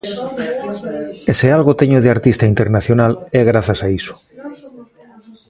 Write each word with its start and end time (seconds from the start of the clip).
E 1.29 1.31
se 1.39 1.47
algo 1.57 1.77
teño 1.81 1.99
de 2.01 2.09
artista 2.15 2.45
internacional 2.53 3.13
é 3.39 3.41
grazas 3.51 3.79
a 3.85 3.89
iso. 3.99 4.13